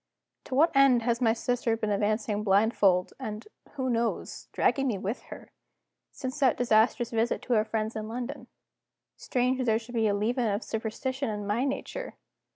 To 0.45 0.55
what 0.55 0.75
end 0.75 1.03
has 1.03 1.21
my 1.21 1.31
sister 1.31 1.77
been 1.77 1.91
advancing 1.91 2.43
blindfold, 2.43 3.13
and 3.19 3.47
(who 3.73 3.87
knows?) 3.87 4.47
dragging 4.51 4.87
me 4.87 4.97
with 4.97 5.21
her, 5.29 5.51
since 6.11 6.39
that 6.39 6.57
disastrous 6.57 7.11
visit 7.11 7.39
to 7.43 7.53
our 7.53 7.65
friends 7.65 7.95
in 7.95 8.07
London? 8.07 8.47
Strange 9.15 9.59
that 9.59 9.65
there 9.65 9.77
should 9.77 9.93
be 9.93 10.07
a 10.07 10.15
leaven 10.15 10.47
of 10.49 10.63
superstition 10.63 11.29
in 11.29 11.45
my 11.45 11.65
nature! 11.65 12.15